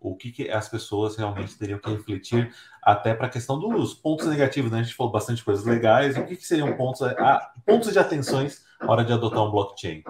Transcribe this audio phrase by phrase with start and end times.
[0.00, 4.26] o que, que as pessoas realmente teriam que refletir até para a questão dos pontos
[4.26, 4.80] negativos, né?
[4.80, 8.64] A gente falou bastante coisas legais, o que, que seriam pontos, a, pontos de atenções
[8.80, 10.02] na hora de adotar um blockchain?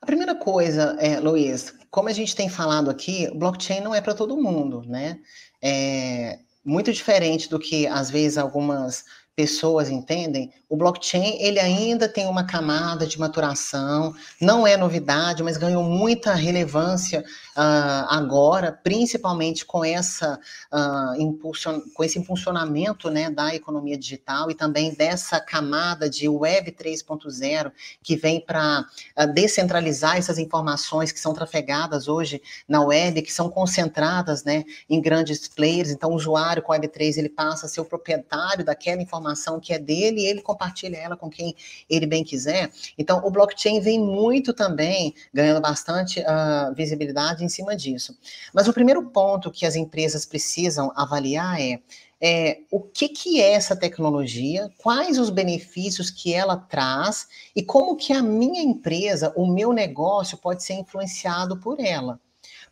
[0.00, 4.14] A primeira coisa, é, Luiz, como a gente tem falado aqui, blockchain não é para
[4.14, 5.18] todo mundo, né?
[5.62, 9.04] É muito diferente do que às vezes algumas
[9.34, 15.56] pessoas entendem, o blockchain ele ainda tem uma camada de maturação, não é novidade, mas
[15.56, 17.20] ganhou muita relevância
[17.56, 20.38] uh, agora, principalmente com essa
[20.72, 26.72] uh, impulsion, com esse impulsionamento né, da economia digital e também dessa camada de Web
[26.72, 28.84] 3.0 que vem para
[29.18, 35.00] uh, descentralizar essas informações que são trafegadas hoje na web, que são concentradas né, em
[35.00, 35.90] grandes players.
[35.90, 39.19] Então, o usuário com Web 3 ele passa a ser o proprietário daquela informação
[39.60, 41.54] que é dele e ele compartilha ela com quem
[41.88, 42.70] ele bem quiser.
[42.98, 48.16] Então, o blockchain vem muito também, ganhando bastante uh, visibilidade em cima disso.
[48.52, 51.80] Mas o primeiro ponto que as empresas precisam avaliar é,
[52.20, 57.96] é, o que, que é essa tecnologia, quais os benefícios que ela traz e como
[57.96, 62.20] que a minha empresa, o meu negócio pode ser influenciado por ela.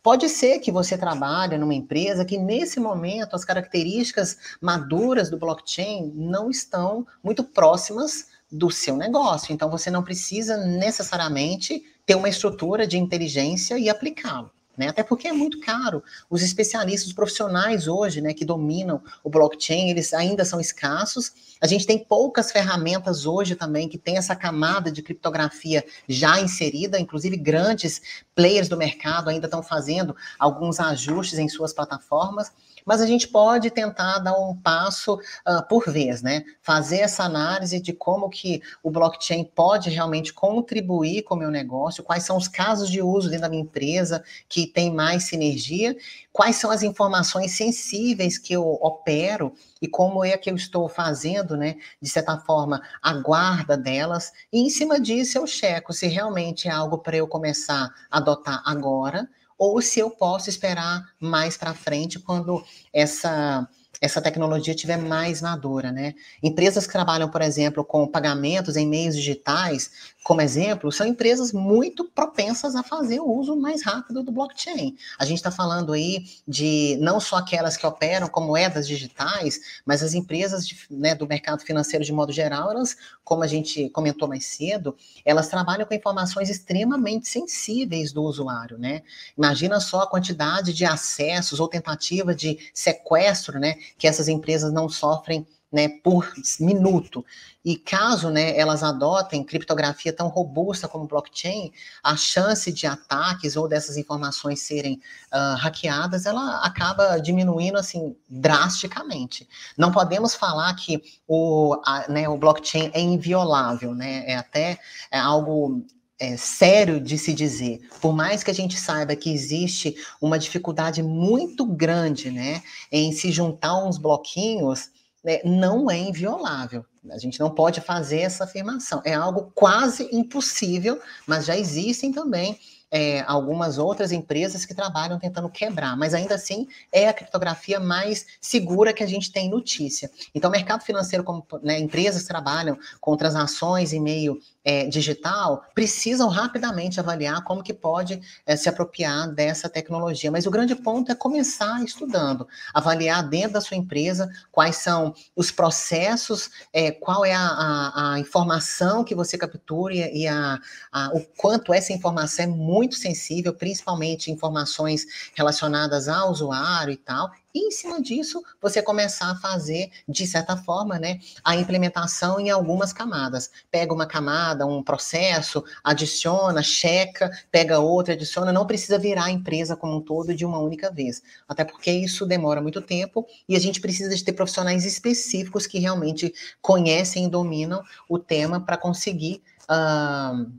[0.01, 6.11] Pode ser que você trabalhe numa empresa que, nesse momento, as características maduras do blockchain
[6.15, 9.53] não estão muito próximas do seu negócio.
[9.53, 14.87] Então, você não precisa necessariamente ter uma estrutura de inteligência e aplicá-lo né?
[14.87, 16.01] Até porque é muito caro.
[16.29, 21.33] Os especialistas, os profissionais hoje, né, que dominam o blockchain, eles ainda são escassos.
[21.59, 26.97] A gente tem poucas ferramentas hoje também que tem essa camada de criptografia já inserida,
[26.97, 28.01] inclusive grandes
[28.33, 32.49] players do mercado ainda estão fazendo alguns ajustes em suas plataformas
[32.89, 36.43] mas a gente pode tentar dar um passo uh, por vez, né?
[36.59, 42.03] Fazer essa análise de como que o blockchain pode realmente contribuir com o meu negócio,
[42.03, 45.95] quais são os casos de uso dentro da minha empresa que tem mais sinergia,
[46.33, 51.55] quais são as informações sensíveis que eu opero e como é que eu estou fazendo,
[51.55, 51.75] né?
[52.01, 56.71] De certa forma, a guarda delas, e em cima disso eu checo se realmente é
[56.71, 59.29] algo para eu começar a adotar agora
[59.59, 63.67] ou se eu posso esperar mais para frente quando essa
[64.01, 66.15] essa tecnologia estiver mais madura, né?
[66.41, 69.91] Empresas que trabalham, por exemplo, com pagamentos em meios digitais,
[70.23, 74.95] como exemplo, são empresas muito propensas a fazer o uso mais rápido do blockchain.
[75.17, 80.03] A gente está falando aí de não só aquelas que operam com moedas digitais, mas
[80.03, 84.27] as empresas de, né, do mercado financeiro de modo geral, elas, como a gente comentou
[84.27, 84.95] mais cedo,
[85.25, 89.01] elas trabalham com informações extremamente sensíveis do usuário, né?
[89.37, 94.87] Imagina só a quantidade de acessos ou tentativa de sequestro, né, que essas empresas não
[94.87, 97.23] sofrem né, por minuto.
[97.63, 101.71] E caso né, elas adotem criptografia tão robusta como blockchain,
[102.03, 104.99] a chance de ataques ou dessas informações serem
[105.31, 109.47] uh, hackeadas, ela acaba diminuindo assim drasticamente.
[109.77, 114.23] Não podemos falar que o, a, né, o blockchain é inviolável, né?
[114.25, 114.79] É até
[115.11, 115.85] é algo
[116.19, 117.79] é, sério de se dizer.
[118.01, 123.31] Por mais que a gente saiba que existe uma dificuldade muito grande, né, em se
[123.31, 124.89] juntar uns bloquinhos,
[125.23, 126.85] né, não é inviolável.
[127.09, 129.01] A gente não pode fazer essa afirmação.
[129.05, 132.59] É algo quase impossível, mas já existem também
[132.91, 138.25] é, algumas outras empresas que trabalham tentando quebrar, mas ainda assim é a criptografia mais
[138.41, 140.09] segura que a gente tem notícia.
[140.33, 145.63] Então, o mercado financeiro, como né, empresas que trabalham com transações em meio é, digital,
[145.73, 150.31] precisam rapidamente avaliar como que pode é, se apropriar dessa tecnologia.
[150.31, 155.51] Mas o grande ponto é começar estudando, avaliar dentro da sua empresa quais são os
[155.51, 160.59] processos, é, qual é a, a, a, informação que você captura e, a,
[160.91, 162.47] a, o quanto essa informação é
[162.79, 169.31] muito sensível, principalmente informações relacionadas ao usuário e tal, e em cima disso, você começar
[169.31, 173.49] a fazer, de certa forma, né, a implementação em algumas camadas.
[173.69, 179.75] Pega uma camada, um processo, adiciona, checa, pega outra, adiciona, não precisa virar a empresa
[179.75, 181.21] como um todo de uma única vez.
[181.47, 185.79] Até porque isso demora muito tempo e a gente precisa de ter profissionais específicos que
[185.79, 190.49] realmente conhecem e dominam o tema para conseguir, uh,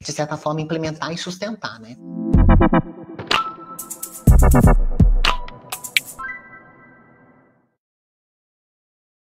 [0.00, 1.96] de certa forma, implementar e sustentar, né?